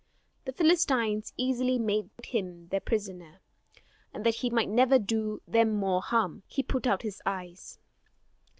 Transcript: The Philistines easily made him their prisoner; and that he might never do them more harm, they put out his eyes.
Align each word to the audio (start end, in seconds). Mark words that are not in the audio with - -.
The 0.45 0.51
Philistines 0.51 1.31
easily 1.37 1.77
made 1.77 2.09
him 2.23 2.69
their 2.69 2.79
prisoner; 2.79 3.39
and 4.11 4.25
that 4.25 4.33
he 4.37 4.49
might 4.49 4.67
never 4.67 4.97
do 4.97 5.43
them 5.47 5.75
more 5.75 6.01
harm, 6.01 6.41
they 6.57 6.63
put 6.63 6.87
out 6.87 7.03
his 7.03 7.21
eyes. 7.23 7.77